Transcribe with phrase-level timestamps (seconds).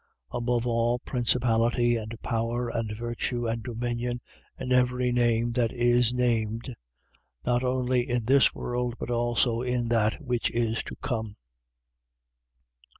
[0.31, 0.37] 1:21.
[0.39, 4.19] Above all principality and power and virtue and dominion
[4.57, 6.75] and every name that is named,
[7.45, 11.35] not only in this world, but also in that which is to come.